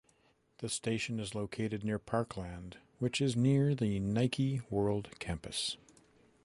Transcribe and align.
The 0.57 0.67
station 0.69 1.19
is 1.19 1.35
located 1.35 1.83
near 1.83 1.99
parkland, 1.99 2.77
which 2.97 3.21
is 3.21 3.35
near 3.35 3.75
the 3.75 3.99
Nike 3.99 4.61
World 4.71 5.09
Campus. 5.19 5.77